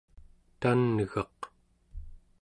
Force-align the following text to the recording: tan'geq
tan'geq 0.61 1.37